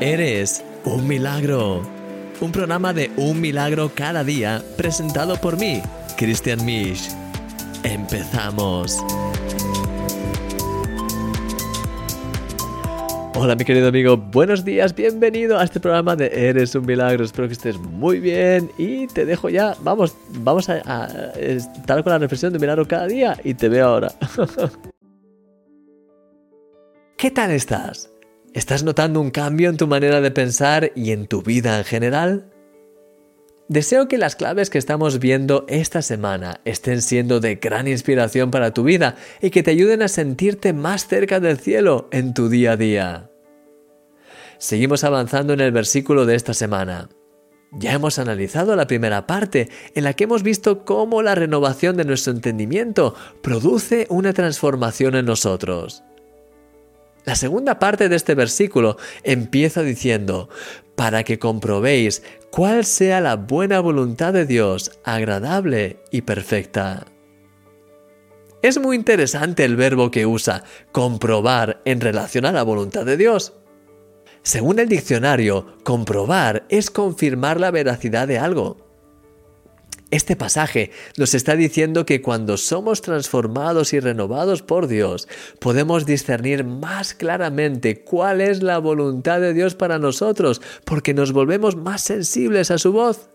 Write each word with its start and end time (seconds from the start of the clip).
Eres 0.00 0.64
un 0.84 1.08
milagro. 1.08 1.82
Un 2.40 2.52
programa 2.52 2.92
de 2.92 3.10
un 3.16 3.40
milagro 3.40 3.90
cada 3.92 4.22
día 4.22 4.62
presentado 4.76 5.34
por 5.40 5.58
mí, 5.58 5.82
Christian 6.16 6.64
Misch. 6.64 7.10
Empezamos. 7.82 9.04
Hola 13.34 13.56
mi 13.56 13.64
querido 13.64 13.88
amigo, 13.88 14.16
buenos 14.16 14.64
días, 14.64 14.94
bienvenido 14.94 15.58
a 15.58 15.64
este 15.64 15.80
programa 15.80 16.14
de 16.14 16.48
Eres 16.48 16.76
un 16.76 16.86
milagro, 16.86 17.24
espero 17.24 17.48
que 17.48 17.54
estés 17.54 17.76
muy 17.76 18.20
bien 18.20 18.70
y 18.78 19.08
te 19.08 19.24
dejo 19.24 19.48
ya, 19.48 19.74
vamos, 19.82 20.16
vamos 20.28 20.68
a, 20.68 20.80
a 20.86 21.32
estar 21.38 22.04
con 22.04 22.12
la 22.12 22.18
reflexión 22.18 22.52
de 22.52 22.60
milagro 22.60 22.86
cada 22.86 23.08
día 23.08 23.36
y 23.42 23.54
te 23.54 23.68
veo 23.68 23.86
ahora. 23.88 24.12
¿Qué 27.16 27.32
tal 27.32 27.50
estás? 27.50 28.08
¿Estás 28.58 28.82
notando 28.82 29.20
un 29.20 29.30
cambio 29.30 29.70
en 29.70 29.76
tu 29.76 29.86
manera 29.86 30.20
de 30.20 30.32
pensar 30.32 30.90
y 30.96 31.12
en 31.12 31.28
tu 31.28 31.42
vida 31.42 31.78
en 31.78 31.84
general? 31.84 32.50
Deseo 33.68 34.08
que 34.08 34.18
las 34.18 34.34
claves 34.34 34.68
que 34.68 34.78
estamos 34.78 35.20
viendo 35.20 35.64
esta 35.68 36.02
semana 36.02 36.60
estén 36.64 37.00
siendo 37.00 37.38
de 37.38 37.54
gran 37.54 37.86
inspiración 37.86 38.50
para 38.50 38.74
tu 38.74 38.82
vida 38.82 39.14
y 39.40 39.50
que 39.50 39.62
te 39.62 39.70
ayuden 39.70 40.02
a 40.02 40.08
sentirte 40.08 40.72
más 40.72 41.06
cerca 41.06 41.38
del 41.38 41.60
cielo 41.60 42.08
en 42.10 42.34
tu 42.34 42.48
día 42.48 42.72
a 42.72 42.76
día. 42.76 43.30
Seguimos 44.58 45.04
avanzando 45.04 45.52
en 45.52 45.60
el 45.60 45.70
versículo 45.70 46.26
de 46.26 46.34
esta 46.34 46.52
semana. 46.52 47.10
Ya 47.70 47.92
hemos 47.92 48.18
analizado 48.18 48.74
la 48.74 48.88
primera 48.88 49.28
parte, 49.28 49.68
en 49.94 50.02
la 50.02 50.14
que 50.14 50.24
hemos 50.24 50.42
visto 50.42 50.84
cómo 50.84 51.22
la 51.22 51.36
renovación 51.36 51.96
de 51.96 52.06
nuestro 52.06 52.32
entendimiento 52.32 53.14
produce 53.40 54.08
una 54.10 54.32
transformación 54.32 55.14
en 55.14 55.26
nosotros. 55.26 56.02
La 57.28 57.34
segunda 57.34 57.78
parte 57.78 58.08
de 58.08 58.16
este 58.16 58.34
versículo 58.34 58.96
empieza 59.22 59.82
diciendo, 59.82 60.48
para 60.96 61.24
que 61.24 61.38
comprobéis 61.38 62.22
cuál 62.50 62.86
sea 62.86 63.20
la 63.20 63.36
buena 63.36 63.80
voluntad 63.80 64.32
de 64.32 64.46
Dios, 64.46 64.92
agradable 65.04 65.98
y 66.10 66.22
perfecta. 66.22 67.04
Es 68.62 68.80
muy 68.80 68.96
interesante 68.96 69.66
el 69.66 69.76
verbo 69.76 70.10
que 70.10 70.24
usa, 70.24 70.64
comprobar, 70.90 71.82
en 71.84 72.00
relación 72.00 72.46
a 72.46 72.52
la 72.52 72.62
voluntad 72.62 73.04
de 73.04 73.18
Dios. 73.18 73.52
Según 74.42 74.78
el 74.78 74.88
diccionario, 74.88 75.76
comprobar 75.84 76.64
es 76.70 76.90
confirmar 76.90 77.60
la 77.60 77.70
veracidad 77.70 78.26
de 78.26 78.38
algo. 78.38 78.87
Este 80.10 80.36
pasaje 80.36 80.90
nos 81.18 81.34
está 81.34 81.54
diciendo 81.54 82.06
que 82.06 82.22
cuando 82.22 82.56
somos 82.56 83.02
transformados 83.02 83.92
y 83.92 84.00
renovados 84.00 84.62
por 84.62 84.86
Dios, 84.86 85.28
podemos 85.58 86.06
discernir 86.06 86.64
más 86.64 87.12
claramente 87.12 88.02
cuál 88.04 88.40
es 88.40 88.62
la 88.62 88.78
voluntad 88.78 89.38
de 89.40 89.52
Dios 89.52 89.74
para 89.74 89.98
nosotros, 89.98 90.62
porque 90.86 91.12
nos 91.12 91.32
volvemos 91.32 91.76
más 91.76 92.00
sensibles 92.00 92.70
a 92.70 92.78
su 92.78 92.92
voz. 92.92 93.28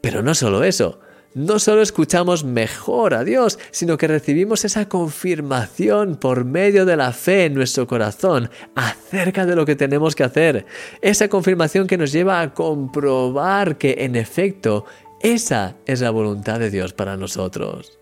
Pero 0.00 0.22
no 0.22 0.36
solo 0.36 0.62
eso, 0.62 1.00
no 1.36 1.58
solo 1.58 1.82
escuchamos 1.82 2.44
mejor 2.44 3.12
a 3.12 3.24
Dios, 3.24 3.58
sino 3.70 3.98
que 3.98 4.06
recibimos 4.06 4.64
esa 4.64 4.88
confirmación 4.88 6.16
por 6.16 6.44
medio 6.44 6.86
de 6.86 6.96
la 6.96 7.12
fe 7.12 7.44
en 7.44 7.54
nuestro 7.54 7.86
corazón 7.86 8.50
acerca 8.74 9.44
de 9.44 9.54
lo 9.56 9.66
que 9.66 9.76
tenemos 9.76 10.14
que 10.14 10.24
hacer. 10.24 10.64
Esa 11.02 11.28
confirmación 11.28 11.88
que 11.88 11.98
nos 11.98 12.10
lleva 12.10 12.40
a 12.40 12.54
comprobar 12.54 13.76
que 13.76 13.96
en 13.98 14.16
efecto 14.16 14.86
esa 15.20 15.76
es 15.86 16.00
la 16.00 16.10
voluntad 16.10 16.58
de 16.58 16.70
Dios 16.70 16.92
para 16.92 17.16
nosotros. 17.16 17.98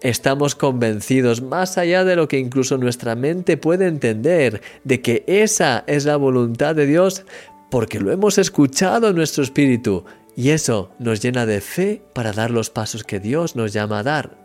Estamos 0.00 0.54
convencidos, 0.54 1.40
más 1.40 1.78
allá 1.78 2.04
de 2.04 2.14
lo 2.14 2.28
que 2.28 2.38
incluso 2.38 2.76
nuestra 2.76 3.14
mente 3.14 3.56
puede 3.56 3.86
entender, 3.86 4.60
de 4.84 5.00
que 5.00 5.24
esa 5.26 5.82
es 5.86 6.04
la 6.04 6.16
voluntad 6.16 6.74
de 6.74 6.86
Dios 6.86 7.24
porque 7.70 8.00
lo 8.00 8.12
hemos 8.12 8.38
escuchado 8.38 9.08
en 9.08 9.16
nuestro 9.16 9.42
espíritu 9.42 10.04
y 10.36 10.50
eso 10.50 10.90
nos 10.98 11.22
llena 11.22 11.46
de 11.46 11.60
fe 11.60 12.02
para 12.12 12.32
dar 12.32 12.50
los 12.50 12.70
pasos 12.70 13.02
que 13.02 13.18
Dios 13.18 13.56
nos 13.56 13.72
llama 13.72 14.00
a 14.00 14.02
dar. 14.02 14.36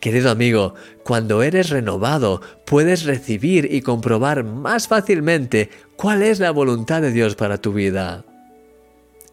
Querido 0.00 0.30
amigo, 0.30 0.74
cuando 1.04 1.42
eres 1.42 1.70
renovado, 1.70 2.40
puedes 2.66 3.04
recibir 3.04 3.68
y 3.72 3.82
comprobar 3.82 4.44
más 4.44 4.88
fácilmente 4.88 5.70
cuál 5.96 6.22
es 6.22 6.40
la 6.40 6.50
voluntad 6.50 7.02
de 7.02 7.12
Dios 7.12 7.36
para 7.36 7.58
tu 7.58 7.72
vida. 7.72 8.24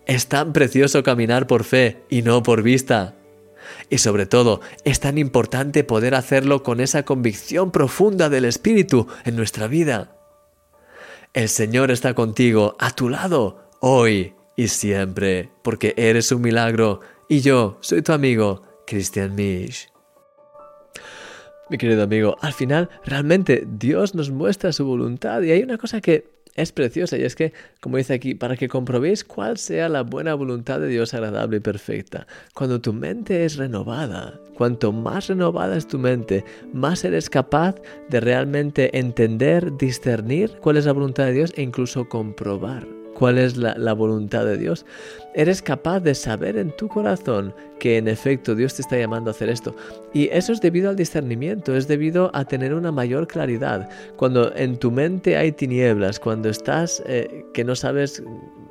Es 0.07 0.28
tan 0.28 0.53
precioso 0.53 1.03
caminar 1.03 1.47
por 1.47 1.66
fe 1.66 2.01
y 2.09 2.22
no 2.22 2.41
por 2.41 2.63
vista. 2.63 3.16
Y 3.90 3.97
sobre 3.97 4.25
todo, 4.25 4.62
es 4.85 5.01
tan 5.01 5.18
importante 5.18 5.84
poder 5.84 6.16
hacerlo 6.16 6.63
con 6.63 6.79
esa 6.79 7.03
convicción 7.03 7.72
profunda 7.72 8.29
del 8.29 8.45
Espíritu 8.45 9.07
en 9.25 9.35
nuestra 9.35 9.68
vida. 9.68 10.16
El 11.34 11.50
Señor 11.50 11.91
está 11.91 12.13
contigo, 12.13 12.78
a 12.79 12.91
tu 12.91 13.09
lado, 13.09 13.69
hoy 13.81 14.34
y 14.56 14.69
siempre, 14.69 15.50
porque 15.62 15.94
eres 15.97 16.31
un 16.31 16.41
milagro 16.41 17.01
y 17.28 17.41
yo 17.41 17.78
soy 17.81 18.01
tu 18.01 18.13
amigo, 18.13 18.63
Christian 18.88 19.35
Misch. 19.35 19.89
Mi 21.69 21.78
querido 21.78 22.03
amigo, 22.03 22.38
al 22.39 22.53
final 22.53 22.89
realmente 23.03 23.66
Dios 23.68 24.16
nos 24.16 24.31
muestra 24.31 24.72
su 24.72 24.85
voluntad 24.85 25.41
y 25.41 25.51
hay 25.51 25.63
una 25.63 25.78
cosa 25.78 26.00
que 26.00 26.37
es 26.57 26.72
preciosa 26.72 27.18
y 27.18 27.23
es 27.23 27.35
que, 27.35 27.53
como 27.79 27.97
dice 27.97 28.13
aquí, 28.13 28.35
para 28.35 28.57
que 28.57 28.68
comprobéis 28.68 29.23
cuál 29.23 29.57
sea 29.57 29.88
la 29.88 30.01
buena 30.01 30.34
voluntad 30.34 30.79
de 30.79 30.88
Dios 30.88 31.13
agradable 31.13 31.57
y 31.57 31.62
perfecta. 31.62 32.28
Cuando 32.53 32.81
tu 32.81 32.91
mente 32.91 33.45
es 33.45 33.56
renovada, 33.56 34.40
cuanto 34.56 34.91
más 34.91 35.28
renovada 35.28 35.78
es 35.78 35.88
tu 35.88 36.00
mente, 36.00 36.44
más 36.73 37.06
eres 37.06 37.29
capaz 37.29 37.75
de 38.09 38.19
realmente 38.19 38.97
entender, 38.97 39.78
discernir 39.78 40.57
cuál 40.62 40.78
es 40.78 40.85
la 40.85 40.94
voluntad 40.94 41.25
de 41.25 41.34
Dios 41.34 41.53
e 41.56 41.62
incluso 41.62 42.09
comprobar 42.09 42.97
cuál 43.17 43.39
es 43.39 43.57
la, 43.57 43.94
voluntad 43.94 44.45
de 44.45 44.57
Dios, 44.57 44.85
eres 45.33 45.63
capaz 45.63 46.01
de 46.01 46.13
saber 46.13 46.55
en 46.55 46.69
tu 46.78 46.88
corazón 46.88 47.51
que 47.79 47.97
en 47.97 48.07
efecto 48.07 48.53
Dios 48.53 48.75
te 48.75 48.83
está 48.83 48.95
llamando 48.95 49.31
a 49.31 49.33
hacer 49.33 49.50
esto. 49.50 49.75
Y 50.13 50.29
eso 50.31 50.53
es 50.53 50.61
debido 50.61 50.91
al 50.91 50.95
discernimiento, 50.95 51.75
es 51.75 51.88
debido 51.88 52.29
a 52.35 52.45
tener 52.45 52.75
una 52.75 52.91
mayor 52.91 53.25
claridad. 53.25 53.89
Cuando 54.17 54.56
en 54.56 54.77
tu 54.77 54.91
mente 54.91 55.35
hay 55.35 55.51
tinieblas, 55.51 56.19
cuando 56.19 56.50
estás 56.50 57.01
eh, 57.07 57.44
que 57.56 57.63
no 57.63 57.75
sabes, 57.75 58.22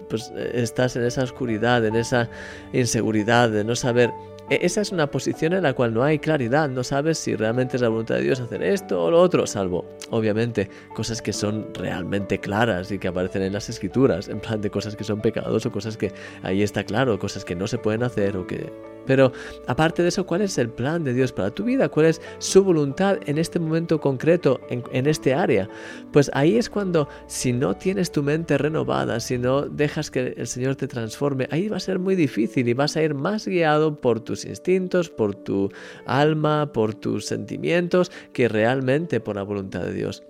pues 0.08 0.32
eh, 0.36 0.52
estás 0.54 0.94
en 0.94 1.02
esa 1.02 1.24
oscuridad, 1.24 1.84
en 1.84 1.96
esa 1.96 2.30
inseguridad 2.72 3.50
de 3.50 3.64
no 3.64 3.74
saber 3.74 4.12
esa 4.48 4.80
es 4.80 4.92
una 4.92 5.10
posición 5.10 5.52
en 5.52 5.62
la 5.62 5.72
cual 5.72 5.92
no 5.92 6.02
hay 6.02 6.18
claridad, 6.18 6.68
no 6.68 6.84
sabes 6.84 7.18
si 7.18 7.34
realmente 7.34 7.76
es 7.76 7.82
la 7.82 7.88
voluntad 7.88 8.16
de 8.16 8.22
Dios 8.22 8.40
hacer 8.40 8.62
esto 8.62 9.04
o 9.04 9.10
lo 9.10 9.20
otro, 9.20 9.46
salvo, 9.46 9.84
obviamente, 10.10 10.70
cosas 10.94 11.20
que 11.20 11.32
son 11.32 11.66
realmente 11.74 12.38
claras 12.38 12.90
y 12.92 12.98
que 12.98 13.08
aparecen 13.08 13.42
en 13.42 13.52
las 13.52 13.68
escrituras, 13.68 14.28
en 14.28 14.40
plan 14.40 14.60
de 14.60 14.70
cosas 14.70 14.94
que 14.94 15.04
son 15.04 15.20
pecados 15.20 15.66
o 15.66 15.72
cosas 15.72 15.96
que 15.96 16.12
ahí 16.42 16.62
está 16.62 16.84
claro, 16.84 17.18
cosas 17.18 17.44
que 17.44 17.56
no 17.56 17.66
se 17.66 17.78
pueden 17.78 18.02
hacer 18.02 18.36
o 18.36 18.46
que 18.46 18.70
pero 19.06 19.32
aparte 19.66 20.02
de 20.02 20.08
eso, 20.08 20.26
¿cuál 20.26 20.42
es 20.42 20.58
el 20.58 20.68
plan 20.68 21.04
de 21.04 21.14
Dios 21.14 21.32
para 21.32 21.50
tu 21.50 21.64
vida? 21.64 21.88
¿Cuál 21.88 22.06
es 22.06 22.20
su 22.38 22.62
voluntad 22.64 23.18
en 23.26 23.38
este 23.38 23.58
momento 23.58 24.00
concreto, 24.00 24.60
en, 24.68 25.06
este 25.06 25.32
área? 25.32 25.68
Pues 26.12 26.30
ahí 26.34 26.58
es 26.58 26.68
cuando, 26.68 27.08
si 27.26 27.52
no 27.52 27.76
tienes 27.76 28.10
tu 28.10 28.22
mente 28.22 28.58
renovada, 28.58 29.20
si 29.20 29.38
no 29.38 29.62
dejas 29.62 30.10
que 30.10 30.34
el 30.36 30.46
Señor 30.46 30.76
te 30.76 30.88
transforme, 30.88 31.48
ahí 31.50 31.68
va 31.68 31.76
a 31.76 31.80
ser 31.80 31.98
muy 31.98 32.16
difícil 32.16 32.68
y 32.68 32.74
vas 32.74 32.96
a 32.96 33.02
ir 33.02 33.14
más 33.14 33.46
guiado 33.46 33.96
por 33.96 34.20
instintos, 34.44 35.10
por 35.10 35.34
tu 35.34 35.70
alma, 36.06 36.72
por 36.72 36.94
tus 36.94 37.26
sentimientos, 37.26 38.10
que 38.32 38.48
realmente 38.48 39.20
por 39.20 39.36
la 39.36 39.42
voluntad 39.42 39.82
de 39.82 39.92
Dios. 39.92 40.22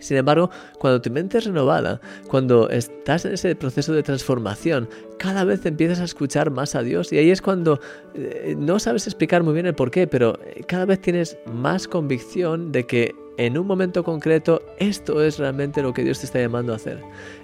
Sin 0.00 0.16
embargo, 0.16 0.50
cuando 0.78 1.00
tu 1.00 1.10
mente 1.10 1.38
es 1.38 1.44
renovada, 1.44 2.00
cuando 2.28 2.68
estás 2.68 3.24
en 3.24 3.34
ese 3.34 3.54
proceso 3.54 3.92
de 3.92 4.02
transformación, 4.02 4.88
cada 5.18 5.44
vez 5.44 5.64
empiezas 5.64 6.00
a 6.00 6.04
escuchar 6.04 6.50
más 6.50 6.74
a 6.74 6.82
Dios 6.82 7.12
y 7.12 7.18
ahí 7.18 7.30
es 7.30 7.40
cuando 7.40 7.80
eh, 8.14 8.54
no 8.58 8.78
sabes 8.78 9.06
explicar 9.06 9.42
muy 9.42 9.54
bien 9.54 9.66
el 9.66 9.74
por 9.74 9.90
qué, 9.90 10.06
pero 10.06 10.38
eh, 10.44 10.62
cada 10.66 10.84
vez 10.84 11.00
tienes 11.00 11.38
más 11.46 11.88
convicción 11.88 12.72
de 12.72 12.86
que 12.86 13.14
en 13.36 13.58
un 13.58 13.66
momento 13.66 14.04
concreto, 14.04 14.62
esto 14.78 15.22
es 15.22 15.38
realmente 15.38 15.82
lo 15.82 15.92
que 15.92 16.04
Dios 16.04 16.20
te 16.20 16.26
está 16.26 16.38
llamando 16.40 16.72
a 16.72 16.76
hacer. 16.76 17.00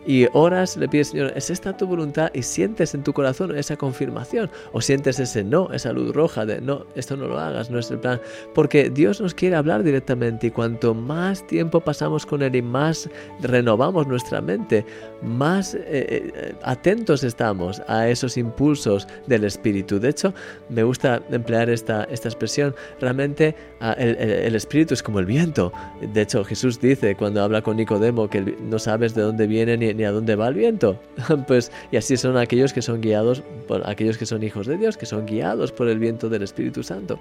Y 0.06 0.26
oras, 0.32 0.76
le 0.76 0.88
pides, 0.88 1.08
Señor, 1.08 1.32
¿es 1.34 1.50
esta 1.50 1.76
tu 1.76 1.86
voluntad? 1.86 2.30
Y 2.32 2.42
sientes 2.42 2.94
en 2.94 3.02
tu 3.02 3.12
corazón 3.12 3.56
esa 3.56 3.76
confirmación. 3.76 4.50
O 4.72 4.80
sientes 4.80 5.18
ese 5.18 5.42
no, 5.42 5.70
esa 5.72 5.92
luz 5.92 6.14
roja 6.14 6.46
de 6.46 6.60
no, 6.60 6.86
esto 6.94 7.16
no 7.16 7.26
lo 7.26 7.38
hagas, 7.38 7.70
no 7.70 7.78
es 7.78 7.90
el 7.90 7.98
plan. 7.98 8.20
Porque 8.54 8.88
Dios 8.88 9.20
nos 9.20 9.34
quiere 9.34 9.56
hablar 9.56 9.82
directamente 9.82 10.46
y 10.46 10.50
cuanto 10.50 10.94
más 10.94 11.46
tiempo 11.46 11.80
pasamos 11.80 12.24
con 12.24 12.42
Él 12.42 12.54
y 12.54 12.62
más 12.62 13.10
renovamos 13.40 14.06
nuestra 14.06 14.40
mente, 14.40 14.86
más 15.22 15.74
eh, 15.74 15.82
eh, 15.86 16.54
atentos 16.62 17.24
estamos 17.24 17.82
a 17.88 18.08
esos 18.08 18.36
impulsos 18.36 19.08
del 19.26 19.44
Espíritu. 19.44 19.98
De 19.98 20.10
hecho, 20.10 20.32
me 20.68 20.82
gusta 20.82 21.20
emplear 21.30 21.68
esta, 21.68 22.04
esta 22.04 22.28
expresión. 22.28 22.74
Realmente 23.00 23.54
ah, 23.80 23.92
el 23.92 24.54
Espíritu 24.54 24.94
es 24.94 25.02
como 25.02 25.18
el 25.18 25.26
viento 25.26 25.72
de 26.00 26.22
hecho, 26.22 26.44
Jesús 26.44 26.80
dice 26.80 27.14
cuando 27.14 27.42
habla 27.42 27.62
con 27.62 27.76
Nicodemo 27.76 28.28
que 28.28 28.40
no 28.40 28.78
sabes 28.78 29.14
de 29.14 29.22
dónde 29.22 29.46
viene 29.46 29.76
ni, 29.76 30.04
a 30.04 30.12
dónde 30.12 30.36
va 30.36 30.48
el 30.48 30.54
viento. 30.54 30.98
pues, 31.46 31.70
y 31.90 31.96
así 31.96 32.16
son 32.16 32.36
aquellos 32.36 32.72
que 32.72 32.82
son 32.82 33.00
guiados 33.00 33.42
por 33.68 33.88
aquellos 33.88 34.18
que 34.18 34.26
son 34.26 34.42
hijos 34.42 34.66
de 34.66 34.78
Dios, 34.78 34.96
que 34.96 35.06
son 35.06 35.26
guiados 35.26 35.72
por 35.72 35.88
el 35.88 35.98
viento 35.98 36.28
del 36.28 36.42
Espíritu 36.42 36.82
Santo. 36.82 37.18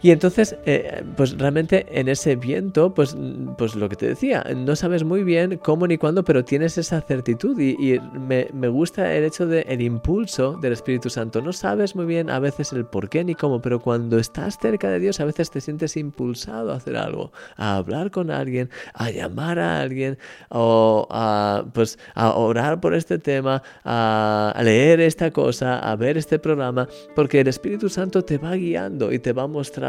Y 0.00 0.12
entonces, 0.12 0.56
eh, 0.64 1.02
pues 1.16 1.36
realmente 1.36 1.86
en 1.90 2.08
ese 2.08 2.36
viento, 2.36 2.94
pues, 2.94 3.16
pues 3.56 3.74
lo 3.74 3.88
que 3.88 3.96
te 3.96 4.06
decía, 4.06 4.44
no 4.54 4.76
sabes 4.76 5.02
muy 5.02 5.24
bien 5.24 5.58
cómo 5.58 5.88
ni 5.88 5.98
cuándo, 5.98 6.24
pero 6.24 6.44
tienes 6.44 6.78
esa 6.78 7.00
certitud 7.00 7.58
y, 7.58 7.98
me, 8.12 8.48
me, 8.52 8.68
gusta 8.68 9.12
el 9.12 9.24
hecho 9.24 9.46
del 9.46 9.64
el 9.66 9.80
impulso 9.80 10.56
del 10.60 10.72
Espíritu 10.72 11.10
Santo. 11.10 11.42
No 11.42 11.52
sabes 11.52 11.96
muy 11.96 12.06
bien 12.06 12.30
a 12.30 12.38
veces 12.38 12.72
el 12.72 12.86
por 12.86 13.08
qué 13.08 13.24
ni 13.24 13.34
cómo, 13.34 13.60
pero 13.60 13.80
cuando 13.80 14.18
estás 14.18 14.56
cerca 14.58 14.88
de 14.88 15.00
Dios 15.00 15.18
a 15.18 15.24
veces 15.24 15.50
te 15.50 15.60
sientes 15.60 15.96
impulsado 15.96 16.72
a 16.72 16.76
hacer 16.76 16.96
algo, 16.96 17.32
a 17.56 17.76
hablar 17.76 18.12
con 18.12 18.30
alguien, 18.30 18.70
a 18.94 19.10
llamar 19.10 19.58
a 19.58 19.80
alguien 19.80 20.16
o 20.48 21.08
a, 21.10 21.64
pues, 21.74 21.98
a 22.14 22.34
orar 22.34 22.80
por 22.80 22.94
este 22.94 23.18
tema, 23.18 23.64
a, 23.82 24.52
a 24.54 24.62
leer 24.62 25.00
esta 25.00 25.32
cosa, 25.32 25.80
a 25.80 25.96
ver 25.96 26.16
este 26.16 26.38
programa, 26.38 26.86
porque 27.16 27.40
el 27.40 27.48
Espíritu 27.48 27.88
Santo 27.88 28.22
te 28.22 28.38
va 28.38 28.54
guiando 28.54 29.12
y 29.12 29.18
te 29.18 29.32
va 29.32 29.48
mostrando 29.48 29.87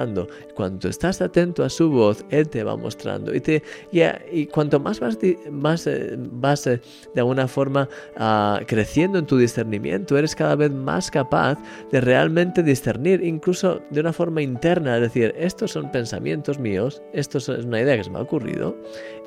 cuando 0.56 0.90
estás 0.90 1.22
atento 1.22 1.64
a 1.64 1.70
su 1.70 1.90
voz, 1.90 2.26
Él 2.30 2.50
te 2.50 2.64
va 2.64 2.76
mostrando. 2.76 3.34
Y, 3.34 3.42
te, 3.42 3.64
y, 3.92 4.46
cuanto 4.48 4.80
más 4.80 5.00
vas, 5.00 5.18
más, 5.52 5.88
eh, 5.88 6.16
vas 6.18 6.68
eh, 6.68 6.82
de 7.14 7.22
alguna 7.22 7.48
forma 7.48 7.90
ah, 8.18 8.62
creciendo 8.68 9.20
en 9.20 9.26
tu 9.26 9.38
discernimiento, 9.38 10.18
eres 10.18 10.36
cada 10.36 10.56
vez 10.56 10.72
más 10.72 11.10
capaz 11.12 11.58
de 11.92 12.02
realmente 12.02 12.64
discernir, 12.64 13.24
incluso 13.24 13.82
de 13.90 14.00
una 14.00 14.14
forma 14.14 14.42
interna, 14.42 14.96
es 14.96 15.02
decir, 15.02 15.34
estos 15.38 15.72
son 15.72 15.92
pensamientos 15.92 16.60
míos, 16.60 17.02
esto 17.14 17.38
es 17.38 17.48
una 17.50 17.82
idea 17.82 17.98
que 17.98 18.04
se 18.04 18.10
me 18.10 18.20
ha 18.20 18.22
ocurrido, 18.22 18.76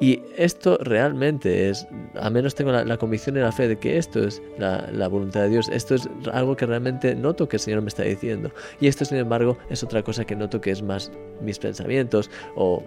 y 0.01 0.23
esto 0.37 0.79
realmente 0.81 1.69
es, 1.69 1.87
a 2.15 2.31
menos 2.31 2.55
tengo 2.55 2.73
la, 2.73 2.97
convicción 2.97 3.37
y 3.37 3.41
la 3.41 3.53
fe 3.53 3.69
de 3.69 3.79
que 3.79 3.99
esto 3.99 4.25
es 4.25 4.43
la, 4.59 4.89
la 4.93 5.09
voluntad 5.09 5.43
de 5.43 5.51
Dios, 5.51 5.69
esto 5.69 5.95
es 5.95 6.09
algo 6.33 6.57
que 6.57 6.67
realmente 6.67 7.15
noto 7.15 7.49
que 7.49 7.57
el 7.57 7.61
Señor 7.61 7.83
me 7.83 7.89
está 7.89 8.03
diciendo. 8.03 8.51
Y 8.81 8.89
esto, 8.89 9.05
sin 9.05 9.19
embargo, 9.19 9.59
es 9.71 9.83
otra 9.83 10.03
cosa 10.03 10.25
que 10.25 10.37
noto 10.37 10.61
que 10.63 10.71
es 10.71 10.83
más 10.83 11.13
mis 11.43 11.59
pensamientos 11.59 12.31
o 12.57 12.83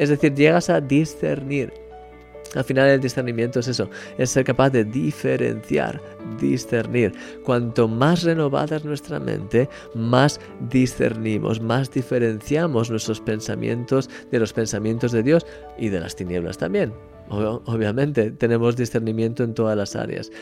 es 0.00 0.08
decir, 0.08 0.34
llegas 0.34 0.70
a 0.70 0.80
discernir. 0.80 1.72
Al 2.54 2.64
final 2.64 2.88
el 2.88 3.00
discernimiento 3.00 3.60
es 3.60 3.68
eso, 3.68 3.88
es 4.18 4.30
ser 4.30 4.44
capaz 4.44 4.70
de 4.70 4.84
diferenciar, 4.84 6.00
discernir. 6.40 7.12
Cuanto 7.44 7.86
más 7.86 8.24
renovada 8.24 8.76
es 8.76 8.84
nuestra 8.84 9.20
mente, 9.20 9.68
más 9.94 10.40
discernimos, 10.68 11.60
más 11.60 11.92
diferenciamos 11.92 12.90
nuestros 12.90 13.20
pensamientos 13.20 14.10
de 14.32 14.40
los 14.40 14.52
pensamientos 14.52 15.12
de 15.12 15.22
Dios 15.22 15.46
y 15.78 15.90
de 15.90 16.00
las 16.00 16.16
tinieblas 16.16 16.58
también. 16.58 16.92
Obviamente 17.28 18.32
tenemos 18.32 18.74
discernimiento 18.74 19.44
en 19.44 19.54
todas 19.54 19.76
las 19.76 19.94
áreas. 19.94 20.32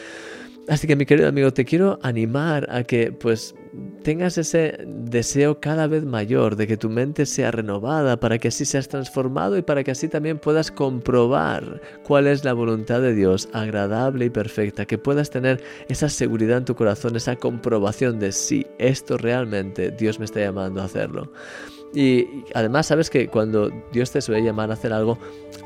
Así 0.69 0.87
que 0.87 0.97
mi 0.97 1.06
querido 1.06 1.29
amigo, 1.29 1.50
te 1.50 1.65
quiero 1.65 1.99
animar 2.03 2.67
a 2.70 2.85
que 2.85 3.11
pues 3.11 3.55
tengas 4.03 4.37
ese 4.37 4.79
deseo 4.87 5.61
cada 5.61 5.87
vez 5.87 6.05
mayor 6.05 6.56
de 6.56 6.67
que 6.67 6.76
tu 6.76 6.91
mente 6.91 7.25
sea 7.25 7.50
renovada 7.50 8.20
para 8.20 8.38
que 8.38 8.49
así 8.49 8.67
seas 8.67 8.88
transformado 8.88 9.56
y 9.56 9.62
para 9.62 9.82
que 9.82 9.93
así 9.93 10.09
también 10.09 10.38
puedas 10.38 10.70
comprobar 10.70 11.81
cuál 12.05 12.26
es 12.26 12.44
la 12.44 12.53
voluntad 12.53 13.00
de 13.00 13.15
Dios 13.15 13.49
agradable 13.53 14.26
y 14.26 14.31
perfecta, 14.31 14.85
que 14.85 14.99
puedas 14.99 15.31
tener 15.31 15.62
esa 15.88 16.11
seguridad 16.11 16.59
en 16.59 16.65
tu 16.67 16.75
corazón, 16.75 17.17
esa 17.17 17.37
comprobación 17.37 18.19
de 18.19 18.32
si 18.32 18.67
esto 18.79 19.17
realmente 19.17 19.91
Dios 19.91 20.19
me 20.19 20.26
está 20.26 20.41
llamando 20.41 20.82
a 20.82 20.85
hacerlo. 20.85 21.32
Y 21.94 22.44
además 22.55 22.87
sabes 22.87 23.08
que 23.08 23.29
cuando 23.29 23.70
Dios 23.93 24.11
te 24.11 24.20
suele 24.20 24.43
llamar 24.43 24.70
a 24.70 24.75
hacer 24.75 24.93
algo, 24.93 25.19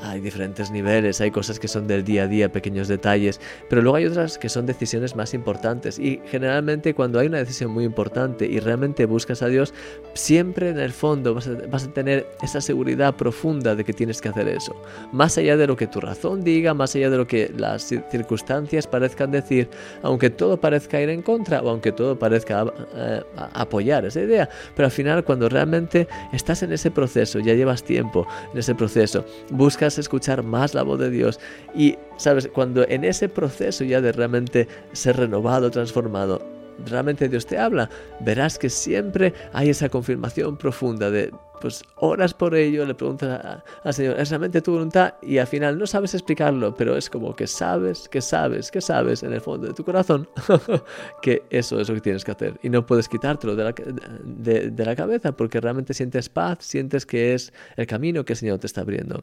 hay 0.03 0.21
diferentes 0.21 0.71
niveles, 0.71 1.21
hay 1.21 1.31
cosas 1.31 1.59
que 1.59 1.69
son 1.69 1.87
del 1.87 2.05
día 2.05 2.25
a 2.25 2.27
día, 2.27 2.51
pequeños 2.51 2.89
detalles, 2.89 3.41
pero 3.69 3.83
luego 3.83 3.97
hay 3.97 4.07
otras 4.07 4.39
que 4.39 4.49
son 4.49 4.67
decisiones 4.67 5.17
más 5.17 5.35
importantes. 5.35 5.99
Y 5.99 6.21
generalmente 6.27 6.95
cuando 6.95 7.19
hay 7.19 7.27
una 7.27 7.39
decisión 7.39 7.73
muy 7.73 7.85
importante 7.85 8.47
y 8.47 8.61
realmente 8.61 9.07
buscas 9.07 9.43
a 9.43 9.49
Dios, 9.49 9.75
siempre 10.15 10.69
en 10.71 10.79
el 10.79 10.93
fondo 10.93 11.35
vas 11.35 11.49
a, 11.49 11.93
tener 11.93 12.27
esa 12.43 12.61
seguridad 12.61 13.17
profunda 13.17 13.75
de 13.75 13.85
que 13.85 13.93
tienes 13.93 14.21
que 14.21 14.29
hacer 14.29 14.49
eso. 14.49 14.75
Más 15.13 15.37
allá 15.39 15.57
de 15.57 15.67
lo 15.67 15.77
que 15.77 15.87
tu 15.87 16.01
razón 16.01 16.43
diga, 16.43 16.75
más 16.75 16.95
allá 16.95 17.11
de 17.11 17.17
lo 17.17 17.27
que 17.27 17.53
las 17.57 17.93
circunstancias 18.11 18.87
parezcan 18.87 19.31
decir, 19.31 19.69
aunque 20.03 20.31
todo 20.31 20.57
parezca 20.57 21.01
ir 21.01 21.11
en 21.11 21.23
contra 21.23 21.63
o 21.63 21.71
aunque 21.71 21.93
todo 21.93 22.19
parezca 22.19 22.65
eh, 22.95 23.23
apoyar 23.55 24.05
esa 24.05 24.21
idea, 24.21 24.49
pero 24.75 24.87
al 24.87 24.93
final 24.93 25.25
cuando 25.25 25.49
realmente 25.49 26.09
estás 26.33 26.63
en 26.63 26.73
ese 26.73 26.91
proceso, 26.91 27.39
ya 27.39 27.55
llevas 27.55 27.83
tiempo 27.83 28.27
en 28.53 28.59
ese 28.59 28.75
proceso, 28.75 29.25
buscas 29.51 29.99
escuchar 29.99 30.43
más 30.43 30.75
la 30.75 30.83
voz 30.83 30.99
de 30.99 31.11
Dios 31.11 31.41
y, 31.75 31.97
sabes, 32.17 32.49
cuando 32.49 32.87
en 32.89 33.05
ese 33.05 33.29
proceso 33.29 33.85
ya 33.85 34.01
de 34.01 34.13
realmente 34.13 34.69
ser 34.93 35.17
renovado, 35.17 35.71
transformado, 35.71 36.62
realmente 36.87 37.29
Dios 37.29 37.47
te 37.47 37.59
habla, 37.59 37.89
verás 38.21 38.59
que 38.59 38.69
siempre 38.69 39.33
hay 39.53 39.71
esa 39.71 39.89
confirmación 39.89 40.57
profunda 40.57 41.11
de, 41.11 41.33
pues 41.61 41.85
oras 41.97 42.35
por 42.35 42.55
ello, 42.55 42.85
le 42.85 42.95
preguntas 42.95 43.63
al 43.85 43.95
Señor, 43.95 44.19
¿es 44.19 44.31
realmente 44.31 44.61
tu 44.61 44.73
voluntad? 44.73 45.15
Y 45.23 45.39
al 45.39 45.47
final 45.47 45.79
no 45.79 45.87
sabes 45.87 46.15
explicarlo, 46.15 46.75
pero 46.75 46.97
es 46.97 47.09
como 47.09 47.37
que 47.37 47.47
sabes, 47.47 48.09
que 48.09 48.21
sabes, 48.21 48.71
que 48.71 48.81
sabes 48.81 49.23
en 49.23 49.33
el 49.33 49.41
fondo 49.41 49.69
de 49.69 49.75
tu 49.75 49.85
corazón 49.85 50.29
que 51.23 51.43
eso 51.51 51.81
es 51.81 51.89
lo 51.89 51.95
que 51.95 52.01
tienes 52.01 52.25
que 52.25 52.33
hacer. 52.33 52.59
Y 52.63 52.69
no 52.69 52.85
puedes 52.85 53.09
quitártelo 53.09 53.55
de 53.55 53.65
la, 53.65 53.73
de 53.73 54.85
la 54.85 54.97
cabeza 54.97 55.33
porque 55.33 55.61
realmente 55.61 55.95
sientes 55.95 56.29
paz, 56.29 56.59
sientes 56.63 57.07
que 57.07 57.35
es 57.35 57.53
el 57.77 57.87
camino 57.87 58.25
que 58.25 58.33
el 58.33 58.39
Señor 58.39 58.59
te 58.59 58.67
está 58.67 58.81
abriendo. 58.81 59.23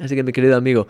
Así 0.00 0.16
que 0.16 0.24
mi 0.24 0.32
querido 0.32 0.56
amigo, 0.56 0.88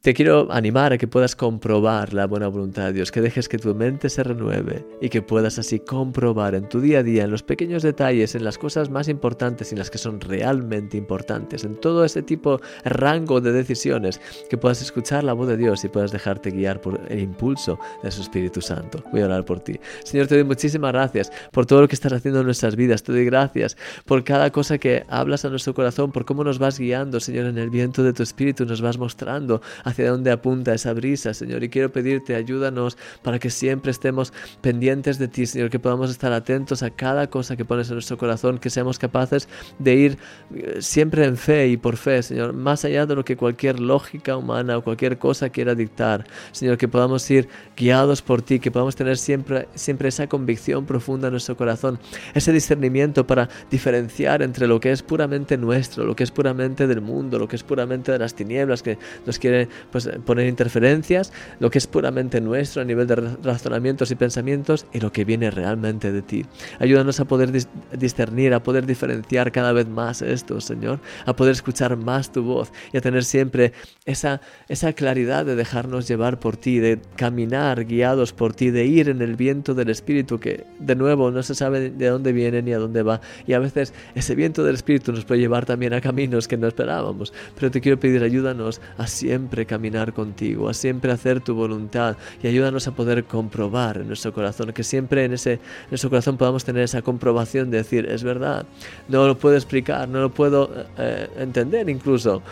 te 0.00 0.14
quiero 0.14 0.50
animar 0.52 0.92
a 0.92 0.98
que 0.98 1.08
puedas 1.08 1.36
comprobar 1.36 2.12
la 2.14 2.26
buena 2.26 2.48
voluntad 2.48 2.86
de 2.86 2.92
Dios, 2.94 3.10
que 3.10 3.20
dejes 3.20 3.48
que 3.48 3.58
tu 3.58 3.74
mente 3.74 4.08
se 4.10 4.22
renueve 4.22 4.86
y 5.00 5.08
que 5.08 5.22
puedas 5.22 5.58
así 5.58 5.80
comprobar 5.80 6.54
en 6.54 6.68
tu 6.68 6.80
día 6.80 7.00
a 7.00 7.02
día, 7.02 7.24
en 7.24 7.30
los 7.30 7.42
pequeños 7.42 7.82
detalles, 7.82 8.34
en 8.34 8.44
las 8.44 8.58
cosas 8.58 8.90
más 8.90 9.08
importantes 9.08 9.70
y 9.70 9.74
en 9.74 9.78
las 9.78 9.90
que 9.90 9.98
son 9.98 10.20
realmente 10.20 10.96
importantes, 10.96 11.64
en 11.64 11.76
todo 11.76 12.04
ese 12.04 12.22
tipo, 12.22 12.60
rango 12.84 13.40
de 13.40 13.52
decisiones, 13.52 14.20
que 14.48 14.58
puedas 14.58 14.82
escuchar 14.82 15.24
la 15.24 15.32
voz 15.32 15.48
de 15.48 15.56
Dios 15.56 15.84
y 15.84 15.88
puedas 15.88 16.12
dejarte 16.12 16.50
guiar 16.50 16.80
por 16.80 17.00
el 17.08 17.20
impulso 17.20 17.78
de 18.02 18.10
su 18.10 18.22
Espíritu 18.22 18.60
Santo. 18.60 19.02
Voy 19.12 19.22
a 19.22 19.26
orar 19.26 19.44
por 19.44 19.60
ti. 19.60 19.78
Señor, 20.04 20.26
te 20.26 20.34
doy 20.34 20.44
muchísimas 20.44 20.92
gracias 20.92 21.30
por 21.50 21.66
todo 21.66 21.82
lo 21.82 21.88
que 21.88 21.94
estás 21.94 22.12
haciendo 22.12 22.40
en 22.40 22.46
nuestras 22.46 22.76
vidas. 22.76 23.02
Te 23.02 23.12
doy 23.12 23.24
gracias 23.24 23.76
por 24.04 24.24
cada 24.24 24.50
cosa 24.50 24.78
que 24.78 25.04
hablas 25.08 25.44
a 25.44 25.50
nuestro 25.50 25.74
corazón, 25.74 26.12
por 26.12 26.24
cómo 26.24 26.44
nos 26.44 26.58
vas 26.58 26.78
guiando, 26.78 27.20
Señor, 27.20 27.46
en 27.46 27.58
el 27.58 27.70
viento 27.70 28.02
de 28.02 28.12
tu 28.12 28.22
Espíritu, 28.22 28.64
nos 28.64 28.80
vas 28.80 28.98
mostrando 28.98 29.60
hacia 29.84 30.10
dónde 30.10 30.30
apunta 30.30 30.74
esa 30.74 30.92
brisa, 30.92 31.34
Señor. 31.34 31.62
Y 31.62 31.68
quiero 31.68 31.92
pedirte, 31.92 32.34
ayúdanos 32.34 32.96
para 33.22 33.38
que 33.38 33.50
siempre 33.50 33.90
estemos 33.90 34.32
pendientes 34.60 35.18
de 35.18 35.28
ti, 35.28 35.46
Señor, 35.46 35.70
que 35.70 35.78
podamos 35.78 36.10
estar 36.10 36.32
atentos 36.32 36.82
a 36.82 36.90
cada 36.90 37.28
cosa 37.28 37.56
que 37.56 37.64
pones 37.64 37.88
en 37.88 37.94
nuestro 37.94 38.18
corazón, 38.18 38.58
que 38.58 38.70
seamos 38.70 38.98
capaces 38.98 39.48
de 39.78 39.94
ir 39.94 40.18
eh, 40.54 40.76
siempre 40.80 41.24
en 41.24 41.36
fe 41.36 41.68
y 41.68 41.76
por 41.76 41.96
fe, 41.96 42.22
Señor, 42.22 42.52
más 42.52 42.84
allá 42.84 43.06
de 43.06 43.14
lo 43.14 43.24
que 43.24 43.36
cualquier 43.36 43.80
lógica 43.80 44.36
humana 44.36 44.78
o 44.78 44.82
cualquier 44.82 45.18
cosa 45.18 45.50
quiera 45.50 45.74
dictar. 45.74 46.26
Señor, 46.52 46.78
que 46.78 46.88
podamos 46.88 47.30
ir 47.30 47.48
guiados 47.76 48.22
por 48.22 48.42
ti, 48.42 48.58
que 48.58 48.70
podamos 48.70 48.96
tener 48.96 49.16
siempre, 49.16 49.68
siempre 49.74 50.08
esa 50.08 50.26
convicción 50.26 50.86
profunda 50.86 51.28
en 51.28 51.32
nuestro 51.32 51.56
corazón, 51.56 51.98
ese 52.34 52.52
discernimiento 52.52 53.26
para 53.26 53.48
diferenciar 53.70 54.42
entre 54.42 54.66
lo 54.66 54.80
que 54.80 54.92
es 54.92 55.02
puramente 55.02 55.56
nuestro, 55.56 56.04
lo 56.04 56.16
que 56.16 56.24
es 56.24 56.30
puramente 56.30 56.86
del 56.86 57.00
mundo, 57.00 57.38
lo 57.38 57.48
que 57.48 57.56
es 57.56 57.62
puramente 57.62 58.12
de 58.12 58.18
las 58.18 58.34
tinieblas 58.34 58.82
que 58.82 58.98
nos 59.26 59.38
quiere 59.38 59.68
pues, 59.90 60.08
poner 60.24 60.46
interferencias, 60.46 61.32
lo 61.60 61.70
que 61.70 61.78
es 61.78 61.86
puramente 61.86 62.40
nuestro 62.40 62.82
a 62.82 62.84
nivel 62.84 63.06
de 63.06 63.16
razonamientos 63.16 64.10
y 64.10 64.14
pensamientos 64.14 64.86
y 64.92 65.00
lo 65.00 65.12
que 65.12 65.24
viene 65.24 65.50
realmente 65.50 66.12
de 66.12 66.22
ti. 66.22 66.46
Ayúdanos 66.78 67.20
a 67.20 67.24
poder 67.24 67.50
discernir, 67.96 68.54
a 68.54 68.62
poder 68.62 68.86
diferenciar 68.86 69.52
cada 69.52 69.72
vez 69.72 69.88
más 69.88 70.22
esto, 70.22 70.60
Señor, 70.60 71.00
a 71.26 71.34
poder 71.34 71.52
escuchar 71.52 71.96
más 71.96 72.32
tu 72.32 72.42
voz 72.42 72.72
y 72.92 72.96
a 72.96 73.00
tener 73.00 73.24
siempre 73.24 73.72
esa, 74.04 74.40
esa 74.68 74.92
claridad 74.92 75.46
de 75.46 75.56
dejarnos 75.56 76.08
llevar 76.08 76.38
por 76.38 76.56
ti, 76.56 76.78
de 76.78 77.00
caminar 77.16 77.84
guiados 77.84 78.32
por 78.32 78.54
ti, 78.54 78.70
de 78.70 78.84
ir 78.86 79.08
en 79.08 79.22
el 79.22 79.36
viento 79.36 79.74
del 79.74 79.90
Espíritu 79.90 80.38
que 80.38 80.64
de 80.78 80.94
nuevo 80.94 81.30
no 81.30 81.42
se 81.42 81.54
sabe 81.54 81.90
de 81.90 82.06
dónde 82.08 82.32
viene 82.32 82.62
ni 82.62 82.72
a 82.72 82.78
dónde 82.78 83.02
va 83.02 83.20
y 83.46 83.52
a 83.52 83.58
veces 83.58 83.92
ese 84.14 84.34
viento 84.34 84.64
del 84.64 84.74
Espíritu 84.74 85.12
nos 85.12 85.24
puede 85.24 85.40
llevar 85.40 85.66
también 85.66 85.94
a 85.94 86.00
caminos 86.00 86.48
que 86.48 86.56
no 86.56 86.66
esperábamos, 86.66 87.32
pero 87.54 87.70
te 87.70 87.80
quiero 87.80 87.98
pedir 87.98 88.22
ayúdanos 88.22 88.80
a 88.98 89.06
siempre 89.06 89.53
caminar 89.66 90.12
contigo, 90.12 90.68
a 90.68 90.74
siempre 90.74 91.12
hacer 91.12 91.40
tu 91.40 91.54
voluntad 91.54 92.16
y 92.42 92.48
ayúdanos 92.48 92.88
a 92.88 92.94
poder 92.94 93.24
comprobar 93.24 93.98
en 93.98 94.08
nuestro 94.08 94.32
corazón, 94.32 94.72
que 94.72 94.82
siempre 94.82 95.24
en, 95.24 95.32
ese, 95.32 95.52
en 95.54 95.60
nuestro 95.90 96.10
corazón 96.10 96.36
podamos 96.36 96.64
tener 96.64 96.82
esa 96.82 97.02
comprobación 97.02 97.70
de 97.70 97.78
decir, 97.78 98.06
es 98.06 98.24
verdad, 98.24 98.66
no 99.08 99.26
lo 99.26 99.38
puedo 99.38 99.54
explicar, 99.54 100.08
no 100.08 100.20
lo 100.20 100.30
puedo 100.30 100.70
eh, 100.98 101.28
entender 101.38 101.88
incluso, 101.88 102.42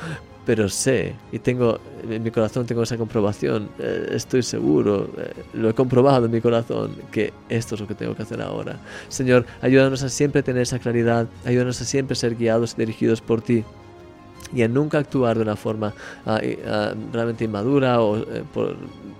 pero 0.45 0.69
sé 0.69 1.15
y 1.31 1.39
tengo 1.39 1.79
en 2.09 2.23
mi 2.23 2.31
corazón 2.31 2.67
tengo 2.67 2.83
esa 2.83 2.97
comprobación, 2.97 3.69
eh, 3.79 4.09
estoy 4.11 4.43
seguro, 4.43 5.09
eh, 5.17 5.33
lo 5.55 5.71
he 5.71 5.75
comprobado 5.75 6.27
en 6.27 6.33
mi 6.33 6.41
corazón 6.41 6.97
que 7.11 7.33
esto 7.49 7.77
es 7.77 7.81
lo 7.81 7.87
que 7.87 7.95
tengo 7.95 8.15
que 8.15 8.23
hacer 8.23 8.43
ahora. 8.43 8.79
Señor, 9.09 9.47
ayúdanos 9.61 10.03
a 10.03 10.09
siempre 10.09 10.43
tener 10.43 10.63
esa 10.63 10.79
claridad, 10.79 11.29
ayúdanos 11.45 11.81
a 11.81 11.85
siempre 11.85 12.17
ser 12.17 12.37
guiados 12.37 12.75
y 12.77 12.81
dirigidos 12.81 13.21
por 13.21 13.41
ti. 13.43 13.65
Y 14.55 14.63
en 14.63 14.75
nunca 14.75 14.99
actuar 14.99 15.37
de 15.37 15.43
una 15.43 15.57
forma 15.57 15.95
ah, 16.27 16.41
ah, 16.67 16.95
realmente 17.13 17.45
inmadura 17.45 18.01
o 18.01 18.17
eh, 18.17 18.45
por, 18.53 18.77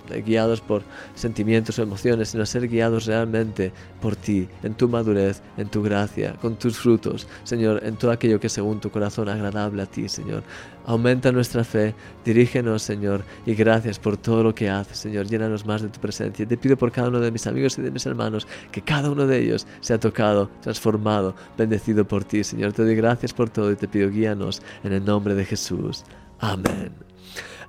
eh, 0.09 0.21
guiados 0.21 0.61
por 0.61 0.83
sentimientos 1.15 1.79
o 1.79 1.83
emociones, 1.83 2.29
sino 2.29 2.45
ser 2.45 2.67
guiados 2.67 3.05
realmente 3.05 3.71
por 4.01 4.15
ti, 4.15 4.47
en 4.61 4.73
tu 4.73 4.89
madurez, 4.89 5.41
en 5.57 5.69
tu 5.69 5.81
gracia, 5.81 6.35
con 6.41 6.55
tus 6.55 6.77
frutos, 6.77 7.27
Señor, 7.43 7.81
en 7.83 7.95
todo 7.95 8.11
aquello 8.11 8.39
que 8.39 8.49
según 8.49 8.79
tu 8.79 8.89
corazón 8.89 9.29
agradable 9.29 9.81
a 9.81 9.85
ti, 9.85 10.09
Señor. 10.09 10.43
Aumenta 10.85 11.31
nuestra 11.31 11.63
fe, 11.63 11.95
dirígenos, 12.25 12.83
Señor, 12.83 13.23
y 13.45 13.53
gracias 13.53 13.99
por 13.99 14.17
todo 14.17 14.43
lo 14.43 14.53
que 14.53 14.69
haces, 14.69 14.97
Señor. 14.97 15.27
Llénanos 15.27 15.65
más 15.65 15.81
de 15.81 15.87
tu 15.87 16.01
presencia. 16.01 16.45
Te 16.45 16.57
pido 16.57 16.75
por 16.75 16.91
cada 16.91 17.07
uno 17.07 17.21
de 17.21 17.31
mis 17.31 17.47
amigos 17.47 17.77
y 17.77 17.81
de 17.81 17.89
mis 17.89 18.05
hermanos 18.05 18.45
que 18.69 18.81
cada 18.81 19.09
uno 19.09 19.25
de 19.25 19.39
ellos 19.39 19.65
sea 19.79 19.97
tocado, 19.97 20.49
transformado, 20.61 21.35
bendecido 21.57 22.05
por 22.05 22.25
ti, 22.25 22.43
Señor. 22.43 22.73
Te 22.73 22.83
doy 22.83 22.95
gracias 22.95 23.33
por 23.33 23.49
todo 23.49 23.71
y 23.71 23.77
te 23.77 23.87
pido 23.87 24.09
guíanos 24.09 24.61
en 24.83 24.91
el 24.91 25.05
nombre 25.05 25.22
de 25.33 25.45
Jesús. 25.45 26.03
Amén. 26.39 27.12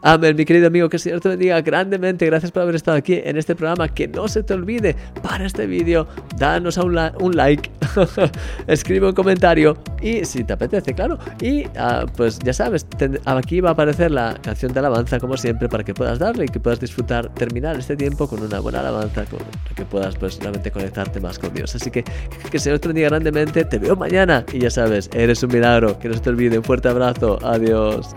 Amén, 0.07 0.37
mi 0.37 0.45
querido 0.45 0.67
amigo, 0.67 0.91
que 0.91 0.97
el 0.97 1.01
Señor 1.01 1.21
te 1.21 1.31
bendiga 1.31 1.63
grandemente. 1.63 2.27
Gracias 2.27 2.53
por 2.53 2.61
haber 2.61 2.75
estado 2.75 2.99
aquí 2.99 3.23
en 3.25 3.39
este 3.39 3.55
programa. 3.55 3.89
Que 3.89 4.07
no 4.07 4.29
se 4.29 4.43
te 4.43 4.53
olvide, 4.53 4.95
para 5.23 5.47
este 5.47 5.67
vídeo, 5.67 6.07
danos 6.37 6.77
un, 6.77 6.95
like, 7.35 7.71
escribe 8.67 9.09
un 9.09 9.15
comentario 9.15 9.79
y 10.03 10.27
si 10.27 10.45
te 10.45 10.53
apetece, 10.53 10.93
claro. 10.93 11.19
Y 11.41 11.65
ah, 11.79 12.05
pues 12.19 12.39
ya 12.41 12.53
sabes, 12.53 12.87
aquí 13.25 13.63
va 13.63 13.71
a 13.71 13.73
aparecer 13.73 14.11
la 14.11 14.35
canción 14.43 14.75
de 14.75 14.81
alabanza, 14.81 15.19
como 15.19 15.39
siempre, 15.39 15.71
para 15.71 15.83
que 15.83 15.95
puedas 15.95 16.19
darle 16.19 16.45
y 16.45 16.49
que 16.49 16.61
puedas 16.61 16.81
disfrutar, 16.81 17.33
terminar 17.33 17.79
este 17.79 17.97
tiempo 17.97 18.29
con 18.29 18.43
una 18.43 18.61
buena 18.61 18.81
alabanza, 18.81 19.25
con 19.25 19.41
que 19.75 19.87
puedas 19.87 20.17
pues 20.17 20.39
realmente 20.39 20.71
conectarte 20.71 21.19
más 21.19 21.39
con 21.39 21.55
Dios. 21.55 21.75
Así 21.77 21.91
que 21.91 22.03
que 22.03 22.59
el 22.59 22.61
Señor 22.61 22.79
te 22.79 22.89
bendiga 22.89 23.09
grandemente. 23.09 23.65
Te 23.65 23.79
veo 23.79 23.97
mañana 23.97 24.45
y 24.53 24.59
ya 24.59 24.71
sabes, 24.71 25.09
eres 25.15 25.43
un 25.43 25.51
milagro. 25.51 25.99
Que 25.99 26.09
no 26.09 26.15
se 26.15 26.21
te 26.21 26.29
olvide. 26.29 26.59
Un 26.59 26.65
fuerte 26.65 26.89
abrazo. 26.89 27.39
Adiós. 27.43 28.13